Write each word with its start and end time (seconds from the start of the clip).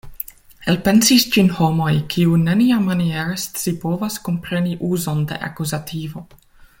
Elpensis 0.71 1.25
ĝin 1.35 1.51
homoj 1.57 1.91
kiuj 2.15 2.39
neniamaniere 2.45 3.37
scipovas 3.45 4.17
kompreni 4.29 4.73
uzon 4.93 5.21
de 5.33 5.39
akuzativo. 5.51 6.25